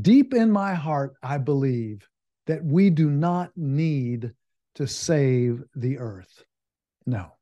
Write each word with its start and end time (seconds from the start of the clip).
Deep 0.00 0.32
in 0.32 0.50
my 0.50 0.74
heart, 0.74 1.14
I 1.22 1.38
believe 1.38 2.08
that 2.46 2.64
we 2.64 2.88
do 2.88 3.10
not 3.10 3.50
need 3.56 4.32
to 4.76 4.86
save 4.86 5.62
the 5.74 5.98
earth. 5.98 6.44
No. 7.04 7.32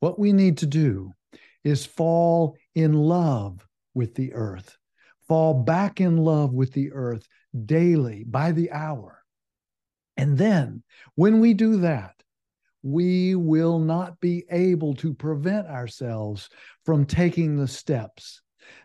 What 0.00 0.18
we 0.18 0.32
need 0.32 0.58
to 0.58 0.66
do 0.66 1.12
is 1.62 1.84
fall 1.84 2.56
in 2.74 2.94
love 2.94 3.66
with 3.94 4.14
the 4.14 4.32
earth, 4.32 4.78
fall 5.28 5.52
back 5.52 6.00
in 6.00 6.16
love 6.16 6.54
with 6.54 6.72
the 6.72 6.92
earth 6.92 7.28
daily 7.66 8.24
by 8.24 8.52
the 8.52 8.70
hour. 8.70 9.22
And 10.16 10.38
then 10.38 10.82
when 11.14 11.40
we 11.40 11.52
do 11.52 11.80
that, 11.80 12.14
we 12.82 13.34
will 13.34 13.78
not 13.78 14.18
be 14.20 14.44
able 14.50 14.94
to 14.94 15.12
prevent 15.12 15.66
ourselves 15.66 16.48
from 16.86 17.04
taking 17.04 17.56
the 17.56 17.68
steps 17.68 18.40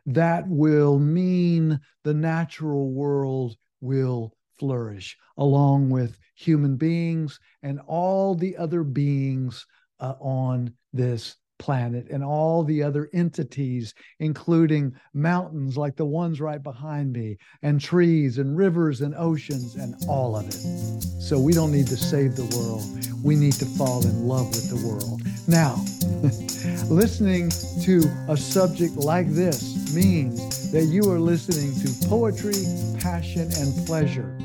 that 0.05 0.47
will 0.47 0.99
mean 0.99 1.79
the 2.03 2.13
natural 2.13 2.91
world 2.91 3.55
will 3.81 4.33
flourish 4.57 5.17
along 5.37 5.89
with 5.89 6.17
human 6.35 6.77
beings 6.77 7.39
and 7.63 7.79
all 7.87 8.35
the 8.35 8.55
other 8.57 8.83
beings 8.83 9.65
uh, 9.99 10.13
on 10.19 10.73
this 10.93 11.35
planet 11.57 12.07
and 12.09 12.23
all 12.23 12.63
the 12.63 12.83
other 12.83 13.09
entities, 13.13 13.93
including 14.19 14.93
mountains 15.13 15.77
like 15.77 15.95
the 15.95 16.05
ones 16.05 16.41
right 16.41 16.61
behind 16.61 17.13
me, 17.13 17.37
and 17.61 17.79
trees 17.81 18.37
and 18.37 18.57
rivers 18.57 19.01
and 19.01 19.15
oceans 19.15 19.75
and 19.75 19.95
all 20.07 20.35
of 20.35 20.47
it. 20.47 21.01
So 21.21 21.39
we 21.39 21.53
don't 21.53 21.71
need 21.71 21.87
to 21.87 21.97
save 21.97 22.35
the 22.35 22.45
world. 22.55 22.83
We 23.23 23.35
need 23.35 23.53
to 23.53 23.65
fall 23.65 24.05
in 24.05 24.27
love 24.27 24.47
with 24.49 24.69
the 24.69 24.87
world. 24.87 25.21
Now, 25.47 25.75
listening 26.93 27.49
to 27.83 28.03
a 28.29 28.37
subject 28.37 28.95
like 28.95 29.29
this 29.29 29.93
means 29.95 30.71
that 30.71 30.85
you 30.85 31.09
are 31.11 31.19
listening 31.19 31.73
to 31.81 32.07
Poetry, 32.07 32.63
Passion, 32.99 33.49
and 33.57 33.87
Pleasure, 33.87 34.37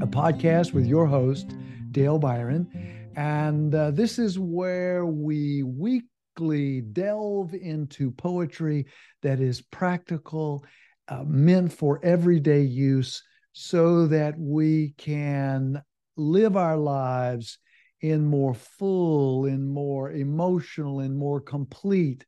a 0.00 0.06
podcast 0.06 0.72
with 0.72 0.86
your 0.86 1.06
host, 1.06 1.54
Dale 1.90 2.18
Biron. 2.18 2.70
And 3.16 3.74
uh, 3.74 3.90
this 3.90 4.18
is 4.18 4.38
where 4.38 5.04
we 5.06 5.64
week 5.64 6.04
delve 6.38 7.54
into 7.54 8.10
poetry 8.10 8.86
that 9.22 9.40
is 9.40 9.60
practical, 9.60 10.64
uh, 11.08 11.24
meant 11.24 11.72
for 11.72 12.00
everyday 12.04 12.62
use, 12.62 13.22
so 13.52 14.06
that 14.06 14.34
we 14.38 14.94
can 14.98 15.82
live 16.16 16.56
our 16.56 16.76
lives 16.76 17.58
in 18.00 18.24
more 18.24 18.54
full, 18.54 19.46
in 19.46 19.66
more 19.68 20.12
emotional, 20.12 21.00
in 21.00 21.16
more 21.16 21.40
complete 21.40 22.24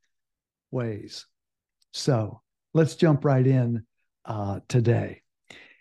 ways. 0.70 1.26
So 1.92 2.40
let's 2.74 2.96
jump 2.96 3.24
right 3.24 3.46
in 3.46 3.84
uh, 4.24 4.60
today. 4.68 5.22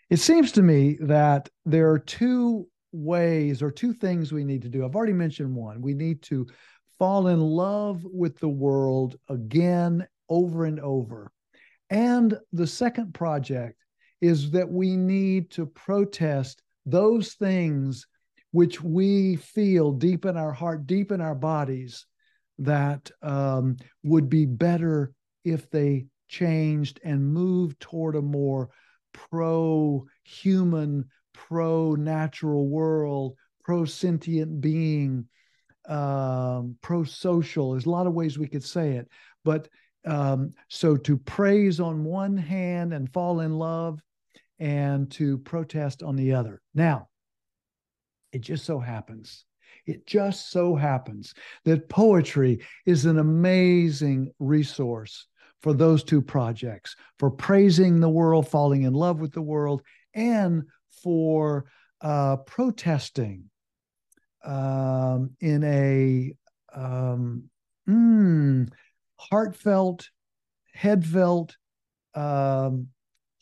It 0.08 0.18
seems 0.18 0.52
to 0.52 0.62
me 0.62 0.98
that 1.00 1.48
there 1.64 1.90
are 1.90 1.98
two 1.98 2.66
ways 2.92 3.62
or 3.62 3.70
two 3.70 3.92
things 3.92 4.32
we 4.32 4.44
need 4.44 4.62
to 4.62 4.68
do. 4.68 4.84
I've 4.84 4.96
already 4.96 5.12
mentioned 5.12 5.54
one. 5.54 5.80
We 5.80 5.94
need 5.94 6.22
to 6.22 6.46
fall 7.00 7.28
in 7.28 7.40
love 7.40 8.04
with 8.04 8.38
the 8.40 8.48
world 8.48 9.16
again, 9.30 10.06
over 10.28 10.66
and 10.66 10.78
over. 10.80 11.32
And 11.88 12.38
the 12.52 12.66
second 12.66 13.14
project 13.14 13.82
is 14.20 14.50
that 14.50 14.70
we 14.70 14.96
need 14.96 15.50
to 15.52 15.64
protest 15.64 16.62
those 16.84 17.32
things 17.32 18.06
which 18.50 18.82
we 18.82 19.36
feel 19.36 19.92
deep 19.92 20.26
in 20.26 20.36
our 20.36 20.52
heart, 20.52 20.86
deep 20.86 21.10
in 21.10 21.22
our 21.22 21.34
bodies, 21.34 22.04
that 22.58 23.10
um, 23.22 23.78
would 24.02 24.28
be 24.28 24.44
better 24.44 25.14
if 25.42 25.70
they 25.70 26.04
changed 26.28 27.00
and 27.02 27.32
moved 27.32 27.80
toward 27.80 28.14
a 28.14 28.20
more 28.20 28.68
pro 29.14 30.04
human, 30.22 31.06
pro 31.32 31.94
natural 31.94 32.68
world, 32.68 33.36
pro 33.64 33.86
sentient 33.86 34.60
being 34.60 35.26
um, 35.88 36.76
pro 36.82 37.04
social. 37.04 37.72
There's 37.72 37.86
a 37.86 37.90
lot 37.90 38.06
of 38.06 38.14
ways 38.14 38.38
we 38.38 38.48
could 38.48 38.64
say 38.64 38.92
it. 38.92 39.08
But 39.44 39.68
um, 40.04 40.52
so 40.68 40.96
to 40.96 41.16
praise 41.16 41.80
on 41.80 42.04
one 42.04 42.36
hand 42.36 42.92
and 42.92 43.12
fall 43.12 43.40
in 43.40 43.58
love 43.58 44.00
and 44.58 45.10
to 45.12 45.38
protest 45.38 46.02
on 46.02 46.16
the 46.16 46.34
other. 46.34 46.60
Now, 46.74 47.08
it 48.32 48.42
just 48.42 48.64
so 48.64 48.78
happens, 48.78 49.44
it 49.86 50.06
just 50.06 50.50
so 50.50 50.76
happens 50.76 51.34
that 51.64 51.88
poetry 51.88 52.60
is 52.86 53.06
an 53.06 53.18
amazing 53.18 54.30
resource 54.38 55.26
for 55.62 55.72
those 55.74 56.04
two 56.04 56.22
projects 56.22 56.96
for 57.18 57.30
praising 57.30 58.00
the 58.00 58.08
world, 58.08 58.48
falling 58.48 58.82
in 58.82 58.94
love 58.94 59.20
with 59.20 59.32
the 59.32 59.42
world, 59.42 59.82
and 60.14 60.62
for 61.02 61.66
uh, 62.00 62.36
protesting 62.36 63.44
um, 64.44 65.30
in 65.40 65.64
a 65.64 66.32
um, 66.74 67.44
mm, 67.88 68.68
heartfelt, 69.18 70.08
headfelt, 70.72 71.56
um, 72.14 72.88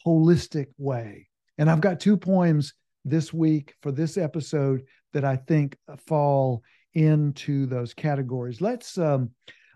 holistic 0.07 0.67
way. 0.79 1.29
And 1.59 1.71
I've 1.71 1.81
got 1.81 2.01
two 2.01 2.17
poems 2.17 2.75
this 3.05 3.33
week 3.33 3.75
for 3.83 3.93
this 3.93 4.17
episode 4.17 4.83
that 5.13 5.25
I 5.25 5.37
think 5.37 5.77
fall 6.07 6.63
into 6.95 7.67
those 7.67 7.95
categories. 7.95 8.61
Let's 8.61 8.99
um, 8.99 9.31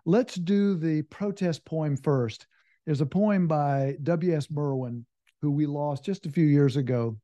let's 0.04 0.34
do 0.34 0.76
the 0.76 1.02
protest 1.02 1.64
poem 1.64 1.96
first. 1.96 2.46
There's 2.86 3.00
a 3.00 3.06
poem 3.06 3.46
by 3.46 3.96
W.S. 4.02 4.50
Merwin, 4.50 5.06
who 5.40 5.50
we 5.50 5.66
lost 5.66 6.04
just 6.04 6.26
a 6.26 6.30
few 6.30 6.46
years 6.46 6.76
ago, 6.76 7.16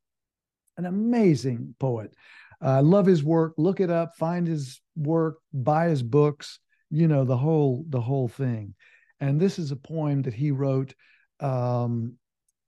an 0.77 0.85
amazing 0.85 1.75
poet. 1.79 2.13
I 2.61 2.79
uh, 2.79 2.83
love 2.83 3.05
his 3.05 3.23
work. 3.23 3.53
Look 3.57 3.79
it 3.79 3.89
up, 3.89 4.15
find 4.17 4.45
his 4.45 4.81
work, 4.95 5.37
buy 5.53 5.87
his 5.87 6.03
books, 6.03 6.59
you 6.89 7.07
know, 7.07 7.23
the 7.23 7.37
whole 7.37 7.85
the 7.87 8.01
whole 8.01 8.27
thing. 8.27 8.75
And 9.19 9.39
this 9.39 9.59
is 9.59 9.71
a 9.71 9.77
poem 9.77 10.23
that 10.23 10.33
he 10.33 10.51
wrote 10.51 10.93
um, 11.39 12.15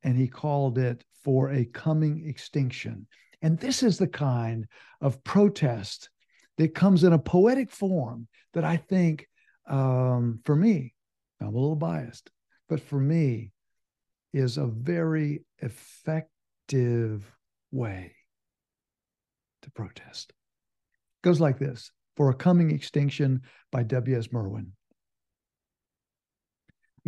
and 0.04 0.18
he 0.18 0.28
called 0.28 0.78
it 0.78 1.04
For 1.24 1.52
a 1.52 1.66
Coming 1.66 2.28
Extinction. 2.28 3.08
And 3.42 3.58
this 3.58 3.84
is 3.84 3.98
the 3.98 4.08
kind 4.08 4.68
of 5.02 5.24
protest 5.24 6.10
that 6.58 6.76
comes 6.76 7.04
in 7.04 7.14
a 7.14 7.20
poetic 7.20 7.70
form 7.72 8.28
that 8.54 8.64
I 8.64 8.78
think, 8.78 9.28
um, 9.68 10.40
for 10.46 10.56
me, 10.56 10.94
I'm 11.40 11.48
a 11.48 11.52
little 11.52 11.76
biased, 11.76 12.30
but 12.70 12.80
for 12.80 13.00
me, 13.00 13.52
is 14.34 14.58
a 14.58 14.68
very 14.68 15.44
effective 15.60 17.30
way 17.72 18.14
to 19.62 19.72
protest. 19.72 20.32
It 20.32 21.28
goes 21.28 21.40
like 21.40 21.60
this 21.60 21.92
For 22.16 22.30
a 22.30 22.36
Coming 22.36 22.72
Extinction 22.72 23.42
by 23.72 23.84
W.S. 23.84 24.32
Merwin. 24.32 24.74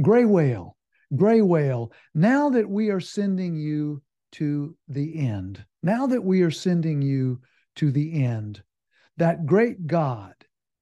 Gray 0.01 0.25
whale, 0.25 0.75
gray 1.15 1.41
whale, 1.41 1.91
now 2.15 2.49
that 2.49 2.69
we 2.69 2.89
are 2.89 2.99
sending 2.99 3.55
you 3.55 4.01
to 4.33 4.75
the 4.87 5.19
end, 5.19 5.63
now 5.83 6.07
that 6.07 6.23
we 6.23 6.41
are 6.41 6.51
sending 6.51 7.01
you 7.01 7.41
to 7.75 7.91
the 7.91 8.23
end, 8.23 8.63
that 9.17 9.45
great 9.45 9.85
God, 9.85 10.33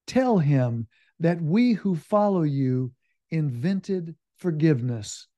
tell 0.06 0.38
him 0.38 0.86
that 1.20 1.40
we 1.40 1.72
who 1.72 1.94
follow 1.94 2.42
you 2.42 2.92
invented 3.30 4.14
forgiveness 4.36 5.28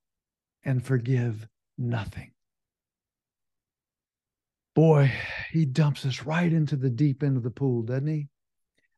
and 0.65 0.85
forgive 0.85 1.47
nothing 1.77 2.34
boy, 4.75 5.11
he 5.53 5.65
dumps 5.65 6.05
us 6.05 6.23
right 6.23 6.53
into 6.53 6.77
the 6.77 6.91
deep 6.91 7.23
end 7.23 7.37
of 7.37 7.43
the 7.43 7.51
pool, 7.51 7.83
doesn't 7.83 8.07
he? 8.07 8.29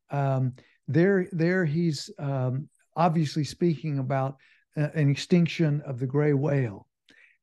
Um, 0.09 0.53
there, 0.87 1.27
there, 1.31 1.65
he's 1.65 2.09
um, 2.17 2.69
obviously 2.95 3.43
speaking 3.43 3.99
about 3.99 4.37
an 4.75 5.09
extinction 5.09 5.81
of 5.85 5.99
the 5.99 6.05
gray 6.05 6.33
whale, 6.33 6.87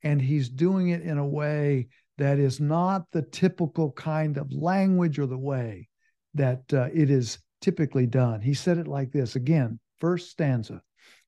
and 0.02 0.20
he's 0.20 0.48
doing 0.48 0.90
it 0.90 1.02
in 1.02 1.18
a 1.18 1.26
way 1.26 1.88
that 2.18 2.38
is 2.38 2.60
not 2.60 3.10
the 3.10 3.22
typical 3.22 3.90
kind 3.92 4.36
of 4.36 4.52
language 4.52 5.18
or 5.18 5.26
the 5.26 5.38
way 5.38 5.88
that 6.34 6.62
uh, 6.72 6.88
it 6.94 7.10
is 7.10 7.38
typically 7.60 8.06
done. 8.06 8.40
He 8.40 8.54
said 8.54 8.78
it 8.78 8.86
like 8.86 9.10
this 9.10 9.36
again, 9.36 9.80
first 9.98 10.30
stanza. 10.30 10.80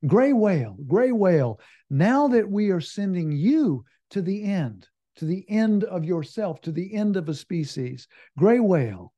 Gray 0.07 0.33
whale, 0.33 0.77
gray 0.87 1.11
whale, 1.13 1.61
now 1.91 2.29
that 2.29 2.49
we 2.49 2.71
are 2.71 2.81
sending 2.81 3.33
you 3.33 3.85
to 4.11 4.23
the 4.23 4.45
end, 4.45 4.87
to 5.17 5.25
the 5.25 5.45
end 5.49 5.85
of 5.85 6.05
yourself, 6.05 6.61
to 6.63 6.73
the 6.73 6.95
end 6.95 7.17
of 7.17 7.29
a 7.29 7.35
species. 7.35 8.07
Gray 8.39 8.61
whale, 8.61 9.13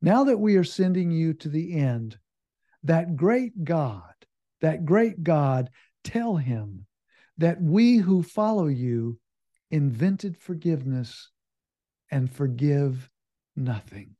now 0.00 0.24
that 0.24 0.38
we 0.38 0.56
are 0.56 0.64
sending 0.64 1.10
you 1.10 1.34
to 1.34 1.48
the 1.48 1.74
end, 1.74 2.18
that 2.82 3.16
great 3.16 3.64
God, 3.64 4.14
that 4.60 4.84
great 4.84 5.22
God, 5.22 5.70
tell 6.04 6.36
him 6.36 6.86
that 7.38 7.60
we 7.60 7.96
who 7.96 8.22
follow 8.22 8.66
you 8.66 9.18
invented 9.70 10.36
forgiveness 10.36 11.30
and 12.10 12.30
forgive 12.30 13.10
nothing. 13.56 14.14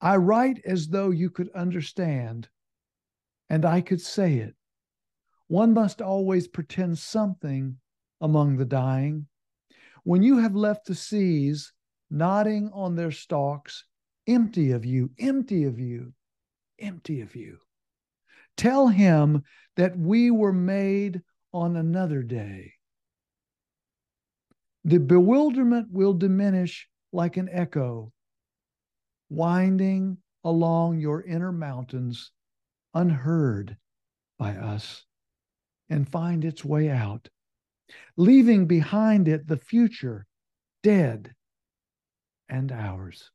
I 0.00 0.16
write 0.16 0.60
as 0.64 0.88
though 0.88 1.10
you 1.10 1.30
could 1.30 1.50
understand 1.54 2.48
and 3.48 3.64
I 3.64 3.80
could 3.80 4.00
say 4.00 4.36
it 4.36 4.54
One 5.50 5.74
must 5.74 6.00
always 6.00 6.46
pretend 6.46 6.96
something 6.96 7.76
among 8.20 8.56
the 8.56 8.64
dying. 8.64 9.26
When 10.04 10.22
you 10.22 10.38
have 10.38 10.54
left 10.54 10.86
the 10.86 10.94
seas 10.94 11.72
nodding 12.08 12.70
on 12.72 12.94
their 12.94 13.10
stalks, 13.10 13.84
empty 14.28 14.70
of 14.70 14.84
you, 14.84 15.10
empty 15.18 15.64
of 15.64 15.80
you, 15.80 16.12
empty 16.78 17.20
of 17.20 17.34
you. 17.34 17.58
Tell 18.56 18.86
him 18.86 19.42
that 19.74 19.98
we 19.98 20.30
were 20.30 20.52
made 20.52 21.20
on 21.52 21.74
another 21.74 22.22
day. 22.22 22.74
The 24.84 25.00
bewilderment 25.00 25.90
will 25.90 26.14
diminish 26.14 26.88
like 27.12 27.36
an 27.36 27.48
echo, 27.50 28.12
winding 29.28 30.18
along 30.44 31.00
your 31.00 31.24
inner 31.24 31.50
mountains, 31.50 32.30
unheard 32.94 33.76
by 34.38 34.56
us, 34.56 35.06
and 35.90 36.08
find 36.08 36.44
its 36.44 36.64
way 36.64 36.88
out, 36.88 37.28
leaving 38.16 38.66
behind 38.66 39.28
it 39.28 39.46
the 39.46 39.56
future, 39.56 40.26
dead 40.82 41.34
and 42.48 42.72
ours. 42.72 43.30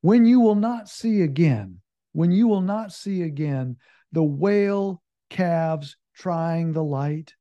When 0.00 0.24
you 0.24 0.40
will 0.40 0.54
not 0.54 0.88
see 0.88 1.22
again, 1.22 1.80
when 2.12 2.30
you 2.30 2.48
will 2.48 2.60
not 2.60 2.92
see 2.92 3.22
again 3.22 3.76
the 4.12 4.22
whale 4.22 5.02
calves 5.30 5.96
trying 6.14 6.72
the 6.72 6.84
light, 6.84 7.34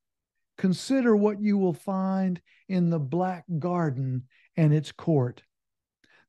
consider 0.57 1.15
what 1.15 1.41
you 1.41 1.57
will 1.57 1.73
find 1.73 2.41
in 2.69 2.89
the 2.89 2.99
black 2.99 3.45
garden 3.59 4.23
and 4.55 4.73
its 4.73 4.91
court. 4.91 5.43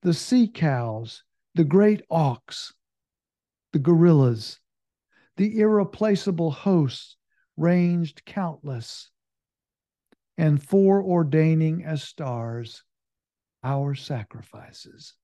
The 0.03 0.15
sea 0.15 0.49
cows, 0.49 1.23
the 1.55 1.65
great 1.65 2.03
auks, 2.11 2.73
the 3.73 3.79
gorillas, 3.79 4.61
the 5.37 5.59
irreplaceable 5.59 6.51
hosts 6.51 7.17
ranged 7.57 8.25
countless, 8.25 9.11
and 10.37 10.61
foreordaining 10.61 11.85
as 11.85 12.03
stars 12.03 12.83
our 13.63 13.95
sacrifices. 13.95 15.15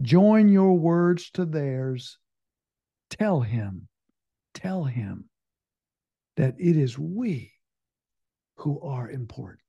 Join 0.00 0.48
your 0.48 0.78
words 0.78 1.30
to 1.32 1.44
theirs. 1.44 2.18
Tell 3.10 3.40
him, 3.40 3.88
tell 4.54 4.84
him 4.84 5.28
that 6.36 6.54
it 6.58 6.76
is 6.76 6.98
we 6.98 7.52
who 8.56 8.80
are 8.80 9.10
important. 9.10 9.60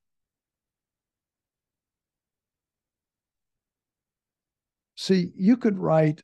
See, 4.95 5.31
you 5.35 5.57
could 5.57 5.77
write 5.77 6.21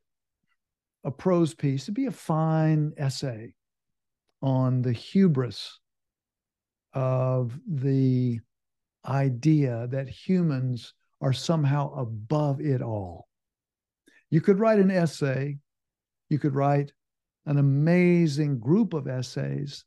a 1.03 1.11
prose 1.11 1.53
piece, 1.53 1.83
it'd 1.83 1.93
be 1.93 2.05
a 2.05 2.11
fine 2.11 2.93
essay 2.97 3.53
on 4.41 4.81
the 4.81 4.93
hubris 4.93 5.79
of 6.93 7.57
the 7.67 8.39
idea 9.05 9.87
that 9.87 10.09
humans 10.09 10.93
are 11.21 11.33
somehow 11.33 11.93
above 11.93 12.61
it 12.61 12.81
all. 12.81 13.27
You 14.29 14.41
could 14.41 14.59
write 14.59 14.79
an 14.79 14.91
essay, 14.91 15.57
you 16.29 16.39
could 16.39 16.55
write 16.55 16.91
an 17.45 17.57
amazing 17.57 18.59
group 18.59 18.93
of 18.93 19.07
essays 19.07 19.85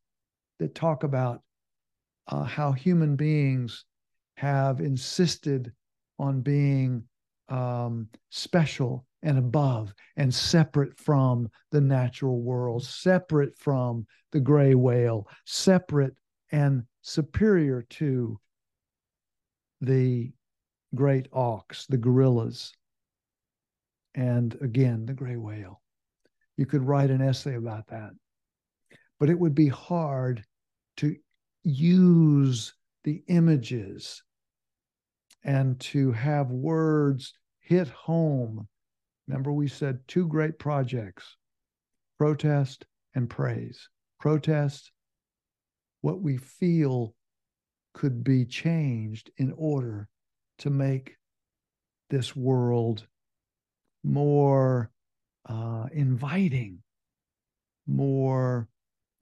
that 0.58 0.74
talk 0.74 1.04
about 1.04 1.42
uh, 2.28 2.44
how 2.44 2.72
human 2.72 3.16
beings 3.16 3.84
have 4.36 4.80
insisted 4.80 5.72
on 6.18 6.40
being 6.40 7.04
um, 7.48 8.08
special 8.30 9.06
and 9.22 9.38
above 9.38 9.94
and 10.16 10.34
separate 10.34 10.98
from 10.98 11.48
the 11.70 11.80
natural 11.80 12.40
world, 12.40 12.84
separate 12.84 13.56
from 13.56 14.06
the 14.32 14.40
gray 14.40 14.74
whale, 14.74 15.28
separate 15.44 16.14
and 16.50 16.84
superior 17.02 17.82
to 17.82 18.38
the 19.80 20.32
great 20.94 21.30
auks, 21.32 21.86
the 21.86 21.96
gorillas, 21.96 22.72
and 24.14 24.56
again, 24.60 25.06
the 25.06 25.14
gray 25.14 25.36
whale. 25.36 25.80
You 26.56 26.66
could 26.66 26.82
write 26.82 27.10
an 27.10 27.22
essay 27.22 27.54
about 27.54 27.86
that. 27.88 28.10
But 29.18 29.30
it 29.30 29.38
would 29.38 29.54
be 29.54 29.68
hard 29.68 30.44
to 30.98 31.16
use 31.62 32.74
the 33.04 33.22
images 33.28 34.22
and 35.44 35.80
to 35.80 36.12
have 36.12 36.50
words 36.50 37.32
hit 37.60 37.88
home. 37.88 38.68
Remember, 39.28 39.52
we 39.52 39.68
said 39.68 40.00
two 40.08 40.26
great 40.26 40.58
projects 40.58 41.36
protest 42.18 42.84
and 43.14 43.28
praise. 43.28 43.88
Protest, 44.20 44.92
what 46.00 46.20
we 46.20 46.36
feel 46.36 47.14
could 47.94 48.22
be 48.22 48.44
changed 48.44 49.30
in 49.38 49.52
order 49.56 50.08
to 50.58 50.70
make 50.70 51.16
this 52.10 52.36
world 52.36 53.06
more 54.04 54.90
uh, 55.46 55.86
inviting, 55.92 56.78
more 57.86 58.68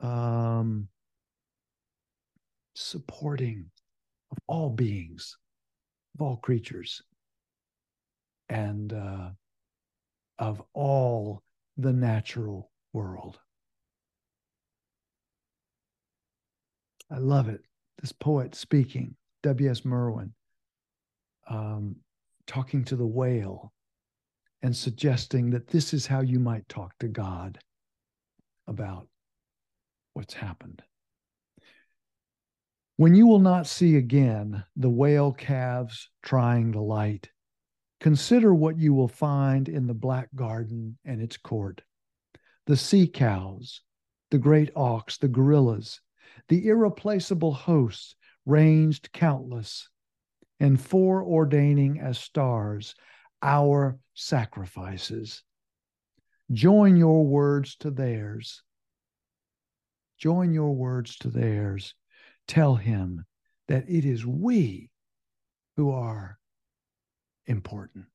um, 0.00 0.88
supporting 2.74 3.70
of 4.30 4.38
all 4.46 4.70
beings, 4.70 5.36
of 6.14 6.22
all 6.22 6.36
creatures, 6.36 7.02
and 8.48 8.92
uh, 8.92 9.30
of 10.40 10.60
all 10.72 11.42
the 11.76 11.92
natural 11.92 12.70
world. 12.92 13.38
I 17.10 17.18
love 17.18 17.48
it. 17.48 17.60
This 18.00 18.12
poet 18.12 18.54
speaking, 18.54 19.14
W.S. 19.42 19.84
Merwin, 19.84 20.32
um, 21.48 21.96
talking 22.46 22.84
to 22.84 22.96
the 22.96 23.06
whale 23.06 23.72
and 24.62 24.74
suggesting 24.74 25.50
that 25.50 25.68
this 25.68 25.92
is 25.92 26.06
how 26.06 26.20
you 26.20 26.40
might 26.40 26.68
talk 26.68 26.94
to 27.00 27.08
God 27.08 27.58
about 28.66 29.08
what's 30.14 30.34
happened. 30.34 30.82
When 32.96 33.14
you 33.14 33.26
will 33.26 33.38
not 33.40 33.66
see 33.66 33.96
again 33.96 34.64
the 34.76 34.90
whale 34.90 35.32
calves 35.32 36.08
trying 36.22 36.70
the 36.70 36.80
light, 36.80 37.28
consider 38.00 38.52
what 38.54 38.78
you 38.78 38.94
will 38.94 39.08
find 39.08 39.68
in 39.68 39.86
the 39.86 39.94
black 39.94 40.28
garden 40.34 40.98
and 41.04 41.20
its 41.20 41.36
court. 41.36 41.82
The 42.66 42.76
sea 42.76 43.06
cows, 43.06 43.82
the 44.30 44.38
great 44.38 44.74
auks, 44.74 45.18
the 45.18 45.28
gorillas, 45.28 46.00
the 46.48 46.66
irreplaceable 46.68 47.52
hosts 47.52 48.14
ranged 48.46 49.12
countless, 49.12 49.88
and 50.58 50.78
foreordaining 50.78 52.02
as 52.02 52.18
stars 52.18 52.94
our 53.42 53.98
sacrifices. 54.14 55.42
Join 56.52 56.96
your 56.96 57.24
words 57.26 57.76
to 57.76 57.90
theirs. 57.90 58.62
Join 60.18 60.52
your 60.52 60.74
words 60.74 61.16
to 61.18 61.28
theirs 61.28 61.94
tell 62.50 62.74
him 62.74 63.24
that 63.68 63.88
it 63.88 64.04
is 64.04 64.26
we 64.26 64.90
who 65.76 65.92
are 65.92 66.36
important. 67.46 68.06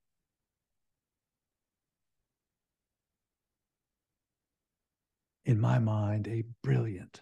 In 5.46 5.60
my 5.60 5.78
mind, 5.78 6.28
a 6.28 6.44
brilliant 6.64 7.22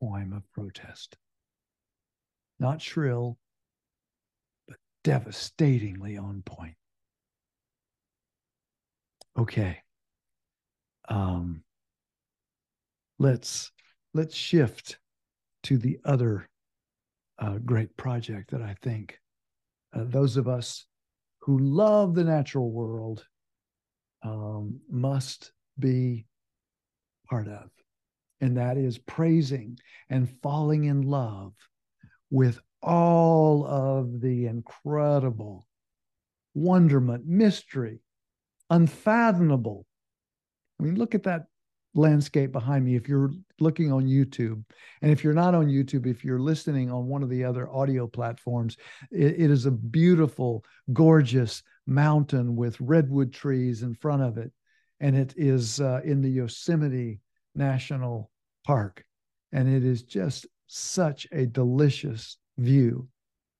poem 0.00 0.32
of 0.32 0.50
protest. 0.52 1.16
Not 2.58 2.80
shrill, 2.80 3.36
but 4.66 4.78
devastatingly 5.04 6.16
on 6.16 6.42
point. 6.42 6.76
Okay. 9.38 9.78
Um, 11.08 11.62
let's 13.18 13.70
let's 14.14 14.34
shift 14.34 14.98
to 15.64 15.76
the 15.76 15.98
other 16.04 16.48
uh, 17.38 17.58
great 17.58 17.96
project 17.96 18.50
that 18.52 18.62
I 18.62 18.74
think 18.82 19.20
uh, 19.94 20.04
those 20.04 20.36
of 20.36 20.48
us 20.48 20.86
who 21.40 21.58
love 21.58 22.14
the 22.14 22.24
natural 22.24 22.70
world 22.70 23.24
um, 24.22 24.80
must 24.90 25.52
be 25.78 26.26
part 27.28 27.48
of. 27.48 27.70
And 28.40 28.56
that 28.56 28.76
is 28.76 28.98
praising 28.98 29.78
and 30.10 30.28
falling 30.42 30.84
in 30.84 31.02
love 31.02 31.52
with 32.30 32.60
all 32.82 33.66
of 33.66 34.20
the 34.20 34.46
incredible 34.46 35.66
wonderment, 36.54 37.26
mystery, 37.26 38.00
unfathomable. 38.70 39.86
I 40.78 40.84
mean, 40.84 40.96
look 40.96 41.14
at 41.14 41.24
that 41.24 41.46
landscape 41.96 42.52
behind 42.52 42.84
me 42.84 42.94
if 42.94 43.08
you're 43.08 43.30
looking 43.58 43.90
on 43.90 44.06
YouTube. 44.06 44.62
And 45.02 45.10
if 45.10 45.24
you're 45.24 45.32
not 45.32 45.54
on 45.54 45.66
YouTube, 45.66 46.06
if 46.06 46.24
you're 46.24 46.38
listening 46.38 46.92
on 46.92 47.06
one 47.08 47.22
of 47.22 47.30
the 47.30 47.42
other 47.42 47.68
audio 47.70 48.06
platforms, 48.06 48.76
it, 49.10 49.40
it 49.40 49.50
is 49.50 49.66
a 49.66 49.70
beautiful, 49.72 50.62
gorgeous 50.92 51.62
mountain 51.86 52.54
with 52.54 52.80
redwood 52.80 53.32
trees 53.32 53.82
in 53.82 53.94
front 53.94 54.22
of 54.22 54.38
it. 54.38 54.52
and 55.00 55.16
it 55.16 55.34
is 55.36 55.80
uh, 55.80 56.00
in 56.04 56.22
the 56.22 56.30
Yosemite 56.30 57.20
National 57.54 58.30
Park. 58.66 59.04
And 59.52 59.68
it 59.68 59.84
is 59.84 60.02
just 60.02 60.46
such 60.66 61.26
a 61.32 61.46
delicious 61.46 62.38
view. 62.58 63.08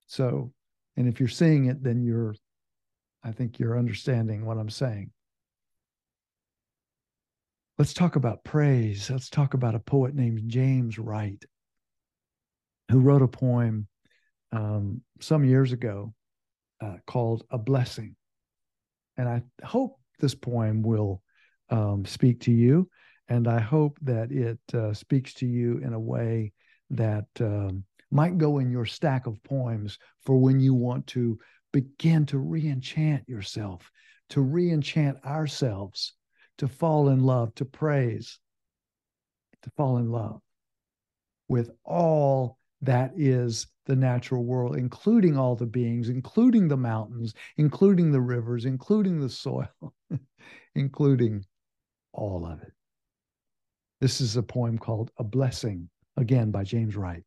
So, 0.06 0.52
and 0.96 1.08
if 1.08 1.20
you're 1.20 1.28
seeing 1.28 1.66
it, 1.66 1.82
then 1.82 2.02
you're, 2.02 2.34
I 3.22 3.32
think 3.32 3.58
you're 3.58 3.78
understanding 3.78 4.44
what 4.44 4.58
I'm 4.58 4.70
saying. 4.70 5.10
Let's 7.78 7.92
talk 7.92 8.16
about 8.16 8.42
praise. 8.42 9.10
Let's 9.10 9.28
talk 9.28 9.52
about 9.52 9.74
a 9.74 9.78
poet 9.78 10.14
named 10.14 10.48
James 10.48 10.98
Wright, 10.98 11.44
who 12.90 13.00
wrote 13.00 13.20
a 13.20 13.28
poem 13.28 13.86
um, 14.50 15.02
some 15.20 15.44
years 15.44 15.72
ago 15.72 16.14
uh, 16.80 16.96
called 17.06 17.44
A 17.50 17.58
Blessing. 17.58 18.16
And 19.18 19.28
I 19.28 19.42
hope 19.62 20.00
this 20.20 20.34
poem 20.34 20.80
will 20.82 21.20
um, 21.68 22.06
speak 22.06 22.40
to 22.42 22.50
you. 22.50 22.88
And 23.28 23.46
I 23.46 23.60
hope 23.60 23.98
that 24.02 24.32
it 24.32 24.58
uh, 24.72 24.94
speaks 24.94 25.34
to 25.34 25.46
you 25.46 25.76
in 25.84 25.92
a 25.92 26.00
way 26.00 26.54
that 26.88 27.26
um, 27.40 27.84
might 28.10 28.38
go 28.38 28.58
in 28.58 28.70
your 28.70 28.86
stack 28.86 29.26
of 29.26 29.42
poems 29.44 29.98
for 30.24 30.38
when 30.38 30.60
you 30.60 30.72
want 30.72 31.06
to 31.08 31.38
begin 31.74 32.24
to 32.26 32.38
re 32.38 32.70
enchant 32.70 33.28
yourself, 33.28 33.90
to 34.30 34.40
re 34.40 34.70
enchant 34.70 35.22
ourselves, 35.26 36.14
to 36.58 36.68
fall 36.68 37.08
in 37.08 37.22
love, 37.22 37.54
to 37.56 37.64
praise, 37.64 38.38
to 39.62 39.70
fall 39.76 39.98
in 39.98 40.10
love 40.10 40.40
with 41.48 41.70
all 41.84 42.58
that 42.82 43.12
is 43.16 43.66
the 43.86 43.96
natural 43.96 44.44
world, 44.44 44.76
including 44.76 45.36
all 45.36 45.56
the 45.56 45.66
beings, 45.66 46.08
including 46.08 46.68
the 46.68 46.76
mountains, 46.76 47.34
including 47.56 48.10
the 48.10 48.20
rivers, 48.20 48.64
including 48.64 49.20
the 49.20 49.28
soil, 49.28 49.68
including 50.74 51.44
all 52.12 52.44
of 52.46 52.60
it. 52.62 52.72
This 54.00 54.20
is 54.20 54.36
a 54.36 54.42
poem 54.42 54.78
called 54.78 55.10
A 55.18 55.24
Blessing, 55.24 55.88
again 56.16 56.50
by 56.50 56.64
James 56.64 56.96
Wright. 56.96 57.22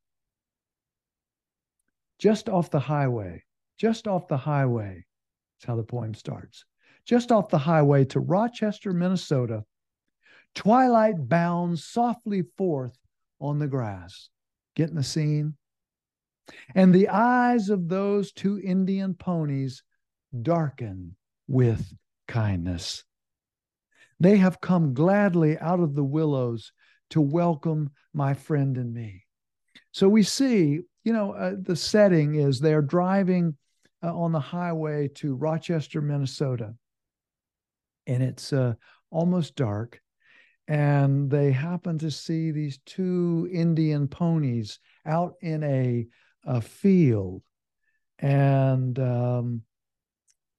Just 2.19 2.49
off 2.49 2.69
the 2.69 2.79
highway, 2.79 3.43
just 3.77 4.07
off 4.07 4.27
the 4.27 4.37
highway, 4.37 5.05
that's 5.55 5.67
how 5.67 5.77
the 5.77 5.83
poem 5.83 6.13
starts. 6.13 6.65
Just 7.05 7.31
off 7.31 7.49
the 7.49 7.57
highway 7.57 8.05
to 8.05 8.19
Rochester, 8.19 8.93
Minnesota, 8.93 9.63
twilight 10.55 11.27
bounds 11.27 11.83
softly 11.83 12.43
forth 12.57 12.97
on 13.39 13.59
the 13.59 13.67
grass. 13.67 14.29
Getting 14.75 14.95
the 14.95 15.03
scene? 15.03 15.55
And 16.75 16.93
the 16.93 17.09
eyes 17.09 17.69
of 17.69 17.89
those 17.89 18.31
two 18.31 18.59
Indian 18.59 19.13
ponies 19.13 19.83
darken 20.41 21.15
with 21.47 21.93
kindness. 22.27 23.03
They 24.19 24.37
have 24.37 24.61
come 24.61 24.93
gladly 24.93 25.57
out 25.57 25.79
of 25.79 25.95
the 25.95 26.03
willows 26.03 26.71
to 27.11 27.21
welcome 27.21 27.91
my 28.13 28.33
friend 28.33 28.77
and 28.77 28.93
me. 28.93 29.23
So 29.91 30.07
we 30.07 30.23
see, 30.23 30.81
you 31.03 31.13
know, 31.13 31.31
uh, 31.31 31.55
the 31.59 31.75
setting 31.75 32.35
is 32.35 32.59
they're 32.59 32.81
driving 32.81 33.57
uh, 34.03 34.15
on 34.15 34.31
the 34.31 34.39
highway 34.39 35.09
to 35.15 35.35
Rochester, 35.35 36.01
Minnesota, 36.01 36.75
and 38.09 38.23
it's 38.23 38.51
uh, 38.51 38.73
almost 39.11 39.55
dark. 39.55 40.01
And 40.67 41.29
they 41.29 41.51
happen 41.51 41.97
to 41.99 42.11
see 42.11 42.51
these 42.51 42.79
two 42.85 43.49
Indian 43.51 44.07
ponies 44.07 44.79
out 45.05 45.35
in 45.41 45.63
a 45.63 46.07
a 46.45 46.61
field. 46.61 47.43
And 48.19 48.97
um, 48.99 49.61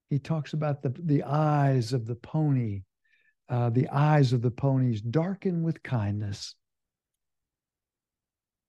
he 0.08 0.18
talks 0.18 0.52
about 0.52 0.82
the, 0.82 0.94
the 0.98 1.22
eyes 1.24 1.92
of 1.92 2.06
the 2.06 2.14
pony, 2.14 2.82
uh, 3.48 3.70
the 3.70 3.88
eyes 3.88 4.32
of 4.32 4.42
the 4.42 4.50
ponies 4.50 5.00
darken 5.00 5.62
with 5.62 5.82
kindness. 5.82 6.54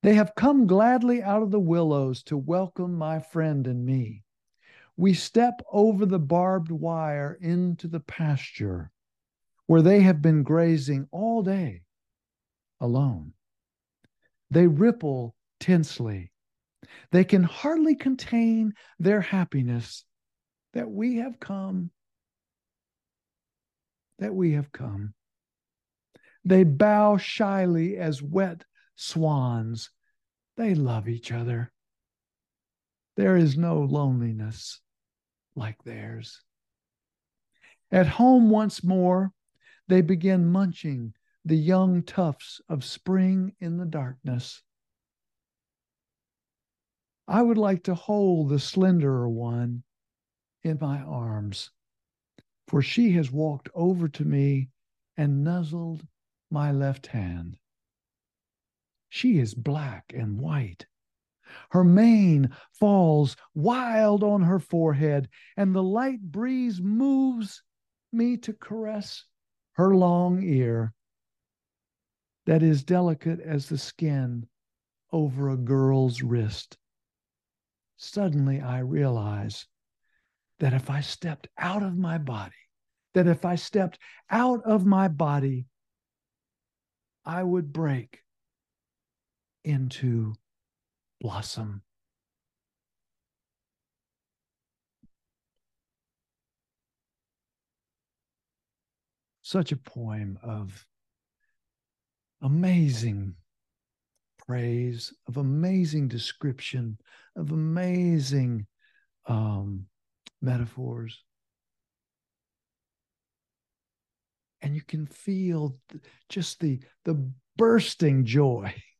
They 0.04 0.16
have 0.16 0.36
come 0.36 0.68
gladly 0.68 1.22
out 1.22 1.44
of 1.44 1.52
the 1.52 1.60
willows 1.60 2.24
to 2.24 2.38
welcome 2.38 2.96
my 2.96 3.20
friend 3.20 3.68
and 3.68 3.86
me. 3.86 4.24
We 5.02 5.16
step 5.16 5.64
over 5.72 6.06
the 6.06 6.20
barbed 6.20 6.70
wire 6.70 7.36
into 7.42 7.88
the 7.88 8.02
pasture 8.02 8.92
where 9.66 9.82
they 9.82 10.02
have 10.02 10.22
been 10.22 10.44
grazing 10.44 11.08
all 11.10 11.42
day 11.42 11.82
alone. 12.80 13.34
They 14.52 14.68
ripple 14.68 15.36
tensely 15.60 16.32
they 17.10 17.24
can 17.24 17.42
hardly 17.42 17.96
contain 17.96 18.76
their 19.00 19.22
happiness 19.22 20.06
that 20.74 20.88
we 20.88 21.16
have 21.16 21.40
come. 21.40 21.90
That 24.20 24.36
we 24.36 24.52
have 24.52 24.72
come. 24.72 25.16
They 26.46 26.64
bow 26.64 27.18
shyly 27.18 27.98
as 27.98 28.22
wet 28.22 28.66
swans. 28.96 29.90
They 30.58 30.76
love 30.76 31.10
each 31.10 31.32
other. 31.32 31.72
There 33.16 33.36
is 33.36 33.58
no 33.58 33.80
loneliness 33.80 34.80
like 35.62 35.84
theirs. 35.84 36.42
At 37.92 38.08
home 38.08 38.50
once 38.50 38.84
more, 38.84 39.32
they 39.88 40.02
begin 40.02 40.52
munching 40.52 41.14
the 41.46 41.56
young 41.56 42.02
tufts 42.02 42.62
of 42.68 42.84
spring 42.84 43.54
in 43.60 43.78
the 43.78 43.86
darkness. 43.86 44.64
I 47.28 47.44
would 47.44 47.60
like 47.60 47.84
to 47.84 47.94
hold 47.94 48.50
the 48.50 48.60
slenderer 48.60 49.30
one 49.30 49.84
in 50.64 50.80
my 50.82 51.00
arms, 51.02 51.70
for 52.68 52.82
she 52.82 53.12
has 53.12 53.32
walked 53.32 53.70
over 53.76 54.08
to 54.10 54.26
me 54.26 54.70
and 55.16 55.44
nuzzled 55.44 56.08
my 56.50 56.72
left 56.72 57.06
hand. 57.06 57.58
She 59.10 59.38
is 59.38 59.54
black 59.54 60.12
and 60.16 60.40
white. 60.40 60.88
Her 61.72 61.84
mane 61.84 62.50
falls 62.74 63.36
wild 63.54 64.24
on 64.24 64.42
her 64.42 64.60
forehead, 64.60 65.30
and 65.58 65.76
the 65.76 65.84
light 65.84 66.22
breeze 66.22 66.82
moves 66.82 67.64
me 68.12 68.38
to 68.38 68.54
caress 68.54 69.26
her 69.74 69.96
long 69.96 70.44
ear 70.44 70.94
that 72.46 72.64
is 72.64 72.84
delicate 72.84 73.40
as 73.40 73.70
the 73.70 73.78
skin 73.78 74.48
over 75.12 75.50
a 75.50 75.58
girl's 75.58 76.22
wrist. 76.22 76.78
Suddenly 77.98 78.62
I 78.62 78.80
realize 78.80 79.68
that 80.60 80.74
if 80.74 80.90
I 80.90 81.02
stepped 81.02 81.48
out 81.58 81.84
of 81.84 81.98
my 81.98 82.18
body, 82.18 82.56
that 83.14 83.28
if 83.28 83.46
I 83.46 83.56
stepped 83.56 84.00
out 84.30 84.64
of 84.64 84.86
my 84.86 85.08
body, 85.08 85.68
I 87.26 87.44
would 87.44 87.72
break 87.72 88.20
into 89.64 90.34
blossom. 91.22 91.84
Such 99.44 99.72
a 99.72 99.78
poem 99.78 100.40
of 100.42 100.86
amazing 102.42 103.36
praise, 104.40 105.14
of 105.28 105.38
amazing 105.38 106.08
description, 106.08 106.98
of 107.36 107.52
amazing 107.52 108.66
um, 109.28 109.86
metaphors. 110.42 111.24
And 114.62 114.76
you 114.76 114.82
can 114.82 115.06
feel 115.06 115.78
just 116.30 116.60
the, 116.60 116.80
the 117.06 117.32
bursting 117.58 118.26
joy 118.26 118.74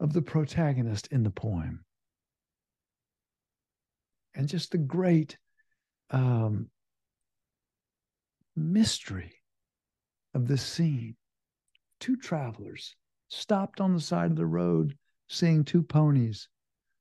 of 0.00 0.12
the 0.12 0.22
protagonist 0.22 1.08
in 1.08 1.22
the 1.22 1.30
poem. 1.30 1.84
And 4.34 4.48
just 4.48 4.72
the 4.72 4.78
great 4.78 5.38
um, 6.10 6.68
mystery 8.56 9.32
of 10.34 10.48
this 10.48 10.62
scene. 10.62 11.16
Two 12.00 12.16
travelers 12.16 12.96
stopped 13.28 13.80
on 13.80 13.94
the 13.94 14.00
side 14.00 14.30
of 14.30 14.36
the 14.36 14.46
road 14.46 14.96
seeing 15.28 15.64
two 15.64 15.82
ponies 15.82 16.48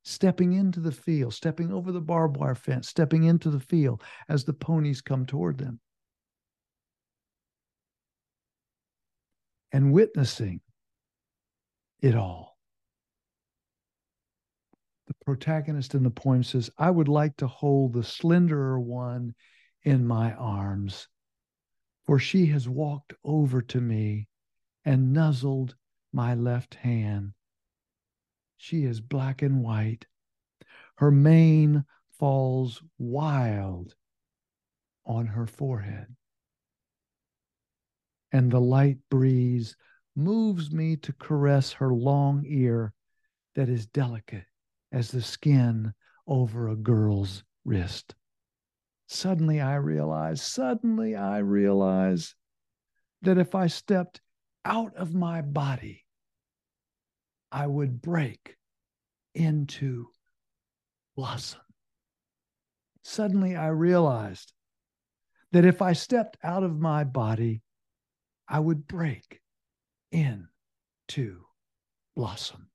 stepping 0.03 0.53
into 0.53 0.79
the 0.79 0.91
field, 0.91 1.33
stepping 1.33 1.71
over 1.71 1.91
the 1.91 2.01
barbed 2.01 2.37
wire 2.37 2.55
fence, 2.55 2.89
stepping 2.89 3.23
into 3.23 3.49
the 3.49 3.59
field 3.59 4.03
as 4.27 4.43
the 4.43 4.53
ponies 4.53 5.01
come 5.01 5.25
toward 5.25 5.57
them. 5.57 5.79
And 9.71 9.91
witnessing 9.91 10.61
it 12.03 12.15
all. 12.15 12.57
The 15.07 15.15
protagonist 15.25 15.95
in 15.95 16.03
the 16.03 16.11
poem 16.11 16.43
says, 16.43 16.69
I 16.77 16.91
would 16.91 17.07
like 17.07 17.37
to 17.37 17.47
hold 17.47 17.93
the 17.93 18.03
slenderer 18.03 18.79
one 18.79 19.33
in 19.83 20.05
my 20.05 20.33
arms, 20.33 21.07
for 22.05 22.19
she 22.19 22.47
has 22.47 22.67
walked 22.67 23.13
over 23.23 23.61
to 23.61 23.81
me 23.81 24.27
and 24.85 25.13
nuzzled 25.13 25.75
my 26.11 26.35
left 26.35 26.75
hand. 26.75 27.33
She 28.57 28.83
is 28.83 28.99
black 28.99 29.41
and 29.41 29.63
white. 29.63 30.05
Her 30.97 31.09
mane 31.09 31.85
falls 32.19 32.83
wild 32.99 33.95
on 35.05 35.25
her 35.27 35.47
forehead. 35.47 36.07
and 38.33 38.51
the 38.51 38.59
light 38.59 38.97
breeze 39.09 39.77
moves 40.15 40.71
me 40.71 40.95
to 40.97 41.13
caress 41.13 41.73
her 41.73 41.93
long 41.93 42.43
ear 42.47 42.93
that 43.55 43.69
is 43.69 43.85
delicate 43.87 44.45
as 44.91 45.11
the 45.11 45.21
skin 45.21 45.93
over 46.27 46.69
a 46.69 46.75
girl's 46.75 47.43
wrist. 47.65 48.15
Suddenly 49.07 49.59
I 49.59 49.75
realize, 49.75 50.41
suddenly 50.41 51.15
I 51.15 51.39
realize 51.39 52.35
that 53.21 53.37
if 53.37 53.55
I 53.55 53.67
stepped 53.67 54.21
out 54.65 54.95
of 54.95 55.13
my 55.13 55.41
body, 55.41 56.05
I 57.51 57.67
would 57.67 58.01
break 58.01 58.57
into 59.35 60.07
blossom. 61.15 61.61
Suddenly 63.03 63.55
I 63.55 63.67
realized 63.67 64.53
that 65.51 65.65
if 65.65 65.81
I 65.81 65.93
stepped 65.93 66.37
out 66.43 66.63
of 66.63 66.79
my 66.79 67.03
body, 67.03 67.61
I 68.47 68.59
would 68.59 68.87
break 68.87 69.42
into 70.13 71.41
blossom. 72.15 72.67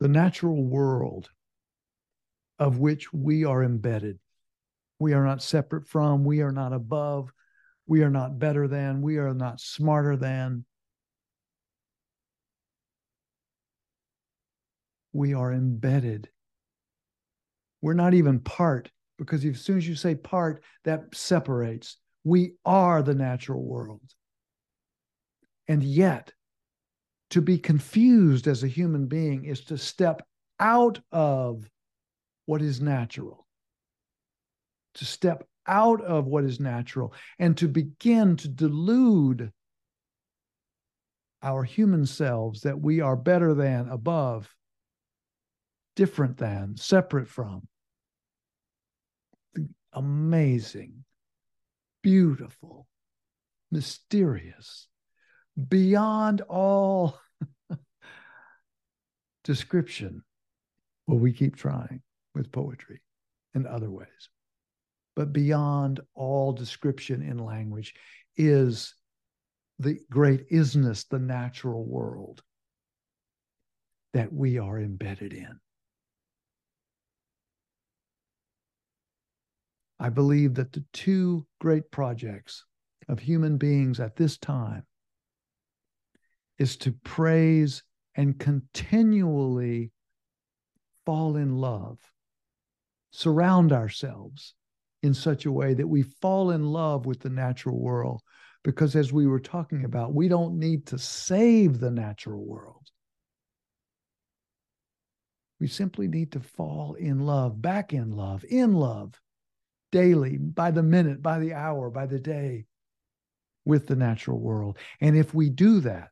The 0.00 0.08
natural 0.08 0.64
world 0.64 1.30
of 2.58 2.78
which 2.78 3.12
we 3.12 3.44
are 3.44 3.62
embedded. 3.62 4.18
We 4.98 5.14
are 5.14 5.24
not 5.24 5.42
separate 5.42 5.86
from, 5.86 6.24
we 6.24 6.42
are 6.42 6.52
not 6.52 6.72
above, 6.72 7.32
we 7.86 8.02
are 8.02 8.10
not 8.10 8.38
better 8.38 8.66
than, 8.66 9.00
we 9.00 9.18
are 9.18 9.32
not 9.32 9.60
smarter 9.60 10.16
than. 10.16 10.64
We 15.12 15.34
are 15.34 15.52
embedded. 15.52 16.30
We're 17.80 17.94
not 17.94 18.14
even 18.14 18.40
part 18.40 18.90
because 19.24 19.44
as 19.44 19.60
soon 19.60 19.78
as 19.78 19.88
you 19.88 19.94
say 19.94 20.14
part, 20.14 20.62
that 20.84 21.14
separates. 21.14 21.96
We 22.24 22.54
are 22.64 23.02
the 23.02 23.14
natural 23.14 23.62
world. 23.62 24.02
And 25.68 25.82
yet, 25.82 26.32
to 27.30 27.40
be 27.40 27.58
confused 27.58 28.46
as 28.46 28.62
a 28.62 28.68
human 28.68 29.06
being 29.06 29.44
is 29.44 29.64
to 29.66 29.78
step 29.78 30.22
out 30.60 31.00
of 31.10 31.64
what 32.46 32.62
is 32.62 32.80
natural, 32.80 33.46
to 34.94 35.04
step 35.04 35.46
out 35.66 36.02
of 36.02 36.26
what 36.26 36.44
is 36.44 36.60
natural, 36.60 37.14
and 37.38 37.56
to 37.56 37.68
begin 37.68 38.36
to 38.36 38.48
delude 38.48 39.52
our 41.42 41.64
human 41.64 42.06
selves 42.06 42.62
that 42.62 42.80
we 42.80 43.00
are 43.00 43.16
better 43.16 43.54
than, 43.54 43.88
above, 43.88 44.54
different 45.96 46.36
than, 46.36 46.76
separate 46.76 47.28
from. 47.28 47.66
Amazing, 49.92 51.04
beautiful, 52.02 52.86
mysterious, 53.70 54.88
beyond 55.68 56.40
all 56.42 57.18
description. 59.44 60.22
Well, 61.06 61.18
we 61.18 61.32
keep 61.32 61.56
trying 61.56 62.02
with 62.34 62.52
poetry 62.52 63.02
in 63.54 63.66
other 63.66 63.90
ways. 63.90 64.28
But 65.14 65.32
beyond 65.32 66.00
all 66.14 66.52
description 66.52 67.22
in 67.22 67.38
language 67.38 67.94
is 68.36 68.94
the 69.78 69.98
great 70.10 70.48
isness, 70.50 71.06
the 71.08 71.18
natural 71.18 71.84
world 71.84 72.42
that 74.14 74.32
we 74.32 74.58
are 74.58 74.78
embedded 74.78 75.32
in. 75.32 75.58
I 80.02 80.08
believe 80.08 80.54
that 80.54 80.72
the 80.72 80.84
two 80.92 81.46
great 81.60 81.92
projects 81.92 82.64
of 83.08 83.20
human 83.20 83.56
beings 83.56 84.00
at 84.00 84.16
this 84.16 84.36
time 84.36 84.82
is 86.58 86.76
to 86.78 86.90
praise 87.04 87.84
and 88.16 88.36
continually 88.36 89.92
fall 91.06 91.36
in 91.36 91.54
love 91.58 92.00
surround 93.12 93.72
ourselves 93.72 94.54
in 95.04 95.14
such 95.14 95.46
a 95.46 95.52
way 95.52 95.72
that 95.72 95.86
we 95.86 96.02
fall 96.02 96.50
in 96.50 96.64
love 96.64 97.06
with 97.06 97.20
the 97.20 97.30
natural 97.30 97.78
world. 97.78 98.22
Because 98.64 98.96
as 98.96 99.12
we 99.12 99.28
were 99.28 99.38
talking 99.38 99.84
about, 99.84 100.14
we 100.14 100.26
don't 100.26 100.58
need 100.58 100.84
to 100.86 100.98
save 100.98 101.78
the 101.78 101.92
natural 101.92 102.44
world. 102.44 102.88
We 105.60 105.68
simply 105.68 106.08
need 106.08 106.32
to 106.32 106.40
fall 106.40 106.94
in 106.94 107.20
love, 107.20 107.62
back 107.62 107.92
in 107.92 108.10
love, 108.10 108.44
in 108.48 108.72
love, 108.72 109.20
daily, 109.92 110.38
by 110.38 110.72
the 110.72 110.82
minute, 110.82 111.22
by 111.22 111.38
the 111.38 111.54
hour, 111.54 111.88
by 111.90 112.06
the 112.06 112.18
day, 112.18 112.64
with 113.64 113.86
the 113.86 113.94
natural 113.94 114.40
world. 114.40 114.78
And 115.00 115.16
if 115.16 115.32
we 115.32 115.48
do 115.48 115.78
that, 115.80 116.08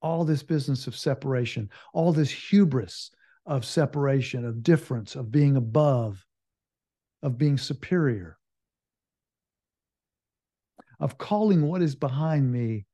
all 0.00 0.24
this 0.24 0.44
business 0.44 0.86
of 0.86 0.96
separation, 0.96 1.68
all 1.92 2.12
this 2.12 2.30
hubris 2.30 3.10
of 3.46 3.64
separation, 3.64 4.44
of 4.44 4.62
difference, 4.62 5.16
of 5.16 5.32
being 5.32 5.56
above, 5.56 6.24
of 7.22 7.36
being 7.36 7.58
superior, 7.58 8.38
of 11.00 11.18
calling 11.18 11.66
what 11.66 11.82
is 11.82 11.94
behind 11.94 12.50
me 12.50 12.86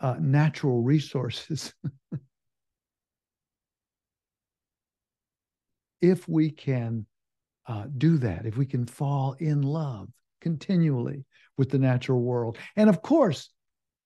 uh, 0.00 0.16
natural 0.20 0.82
resources. 0.82 1.74
if 6.00 6.28
we 6.28 6.50
can 6.50 7.06
uh, 7.68 7.86
do 7.96 8.18
that, 8.18 8.46
if 8.46 8.56
we 8.56 8.66
can 8.66 8.86
fall 8.86 9.34
in 9.38 9.62
love 9.62 10.08
continually 10.40 11.24
with 11.56 11.70
the 11.70 11.78
natural 11.78 12.20
world, 12.20 12.58
and 12.76 12.88
of 12.88 13.02
course, 13.02 13.50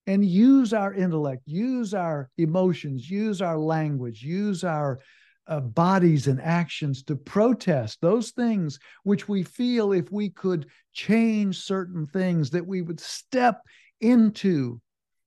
and 0.06 0.24
use 0.24 0.72
our 0.72 0.94
intellect, 0.94 1.42
use 1.46 1.94
our 1.94 2.30
emotions, 2.38 3.10
use 3.10 3.42
our 3.42 3.58
language, 3.58 4.22
use 4.22 4.64
our 4.64 4.98
uh, 5.46 5.60
bodies 5.60 6.26
and 6.26 6.40
actions 6.40 7.02
to 7.02 7.16
protest 7.16 7.98
those 8.00 8.30
things 8.30 8.78
which 9.02 9.28
we 9.28 9.42
feel 9.42 9.92
if 9.92 10.10
we 10.10 10.30
could 10.30 10.66
change 10.92 11.58
certain 11.58 12.06
things, 12.06 12.50
that 12.50 12.66
we 12.66 12.82
would 12.82 13.00
step 13.00 13.62
into 14.00 14.80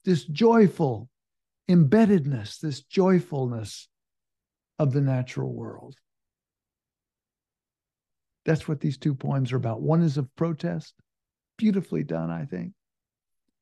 this 0.06 0.26
joyful 0.26 1.10
embeddedness, 1.70 2.60
this 2.60 2.82
joyfulness 2.82 3.88
of 4.80 4.92
the 4.92 5.02
natural 5.02 5.54
world. 5.54 5.96
That's 8.46 8.68
what 8.68 8.80
these 8.80 8.98
two 8.98 9.16
poems 9.16 9.52
are 9.52 9.58
about. 9.58 9.82
One 9.82 10.02
is 10.02 10.18
of 10.18 10.34
protest, 10.36 10.94
beautifully 11.58 12.04
done, 12.04 12.30
I 12.30 12.46
think, 12.46 12.74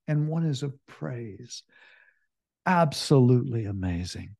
and 0.07 0.27
one 0.27 0.45
is 0.45 0.63
of 0.63 0.73
praise. 0.87 1.63
Absolutely 2.65 3.65
amazing. 3.65 4.35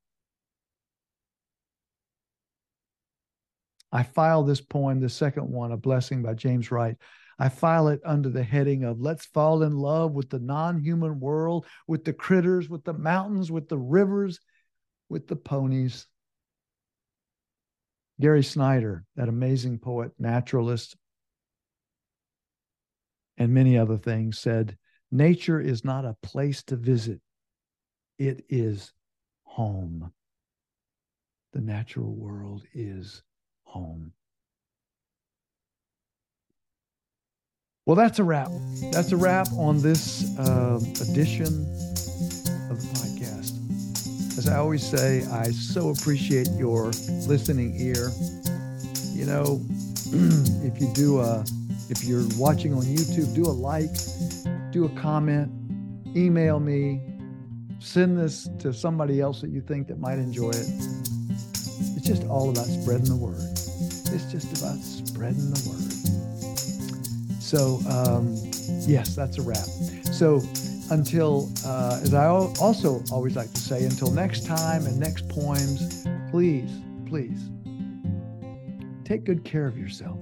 I 3.92 4.04
file 4.04 4.44
this 4.44 4.62
poem, 4.62 5.00
the 5.00 5.10
second 5.10 5.50
one, 5.50 5.72
A 5.72 5.78
Blessing 5.78 6.24
by 6.24 6.34
James 6.34 6.72
Wright. 6.72 6.96
I 7.38 7.50
file 7.50 7.88
it 7.90 8.00
under 8.06 8.30
the 8.30 8.44
heading 8.44 8.84
of 8.84 9.02
Let's 9.02 9.26
Fall 9.26 9.64
in 9.64 9.76
Love 9.76 10.14
with 10.14 10.30
the 10.30 10.40
Non 10.40 10.80
Human 10.80 11.20
World, 11.20 11.66
with 11.88 12.06
the 12.06 12.14
critters, 12.14 12.70
with 12.70 12.84
the 12.84 12.94
mountains, 12.94 13.52
with 13.52 13.68
the 13.68 13.78
rivers, 13.78 14.40
with 15.10 15.28
the 15.28 15.36
ponies. 15.36 16.08
Gary 18.22 18.44
Snyder, 18.44 19.04
that 19.16 19.30
amazing 19.30 19.80
poet, 19.80 20.12
naturalist, 20.20 20.96
and 23.38 23.52
many 23.52 23.78
other 23.78 23.98
things, 23.98 24.38
said, 24.38 24.78
Nature 25.12 25.60
is 25.60 25.84
not 25.84 26.06
a 26.06 26.16
place 26.22 26.62
to 26.64 26.76
visit, 26.76 27.20
it 28.20 28.46
is 28.48 28.94
home. 29.44 30.14
The 31.54 31.62
natural 31.62 32.14
world 32.14 32.64
is 32.74 33.24
home. 33.64 34.14
Well, 37.86 37.96
that's 37.96 38.20
a 38.20 38.24
wrap. 38.24 38.52
That's 38.92 39.12
a 39.12 39.18
wrap 39.18 39.48
on 39.54 39.82
this 39.82 40.38
uh, 40.38 40.80
edition 41.02 41.66
of 42.70 42.80
the 42.80 42.88
podcast. 42.94 43.11
As 44.38 44.48
I 44.48 44.58
always 44.58 44.82
say, 44.82 45.24
I 45.32 45.52
so 45.52 45.90
appreciate 45.90 46.50
your 46.52 46.86
listening 47.28 47.76
ear. 47.78 48.12
You 49.12 49.26
know, 49.26 49.62
if 50.66 50.80
you 50.80 50.92
do 50.94 51.20
a, 51.20 51.44
if 51.90 52.04
you're 52.06 52.26
watching 52.38 52.74
on 52.74 52.84
YouTube, 52.84 53.36
do 53.36 53.44
a 53.44 53.52
like, 53.52 53.92
do 54.72 54.86
a 54.86 54.90
comment, 54.90 55.52
email 56.16 56.60
me, 56.60 57.02
send 57.80 58.18
this 58.18 58.50
to 58.60 58.74
somebody 58.74 59.20
else 59.20 59.42
that 59.42 59.50
you 59.50 59.60
think 59.60 59.88
that 59.90 60.00
might 60.00 60.18
enjoy 60.18 60.52
it. 60.52 60.68
It's 61.98 62.08
just 62.08 62.24
all 62.28 62.50
about 62.50 62.68
spreading 62.68 63.06
the 63.06 63.18
word. 63.18 63.42
It's 63.42 64.32
just 64.32 64.58
about 64.62 64.78
spreading 64.80 65.52
the 65.52 65.70
word. 65.70 65.92
So, 67.42 67.82
um, 67.90 68.34
yes, 68.88 69.14
that's 69.14 69.38
a 69.40 69.42
wrap. 69.42 69.68
So, 70.14 70.42
until, 70.92 71.50
uh, 71.66 72.00
as 72.04 72.14
I 72.14 72.28
also 72.28 73.04
always 73.12 73.36
like 73.36 73.52
to 73.54 73.62
say, 73.62 73.84
until 73.84 74.12
next 74.12 74.46
time 74.46 74.86
and 74.86 75.00
next 75.00 75.28
poems, 75.28 76.06
please, 76.32 76.72
please 77.08 77.50
Take 79.12 79.26
good 79.26 79.44
care 79.44 79.68
of 79.68 79.78
yourself. 79.78 80.18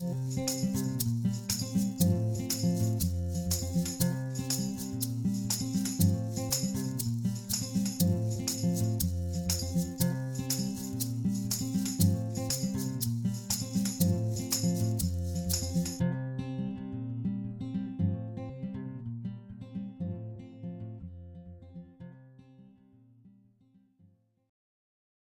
Música 0.00 0.89